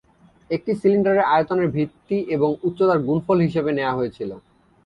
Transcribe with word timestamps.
একটি 0.49 0.71
সিলিন্ডারের 0.81 1.27
আয়তনের 1.33 1.69
ভিত্তি 1.69 2.17
এবং 2.35 2.49
উচ্চতার 2.63 2.99
গুণফল 3.07 3.37
হিসাবে 3.47 3.71
নেওয়া 3.77 3.97
হয়েছিল। 3.99 4.31